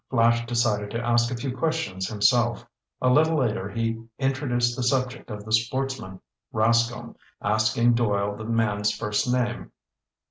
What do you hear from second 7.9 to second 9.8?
Doyle the man's first name.